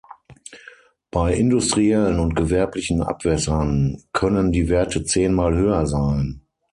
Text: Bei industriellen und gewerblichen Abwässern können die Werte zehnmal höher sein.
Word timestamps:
Bei 1.11 1.35
industriellen 1.35 2.17
und 2.19 2.35
gewerblichen 2.35 3.03
Abwässern 3.03 4.01
können 4.13 4.51
die 4.51 4.67
Werte 4.67 5.03
zehnmal 5.03 5.53
höher 5.53 5.85
sein. 5.85 6.41